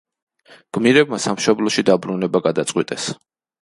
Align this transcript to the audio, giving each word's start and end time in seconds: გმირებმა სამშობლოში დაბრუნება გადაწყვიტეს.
გმირებმა 0.77 1.21
სამშობლოში 1.27 1.87
დაბრუნება 1.93 2.45
გადაწყვიტეს. 2.51 3.11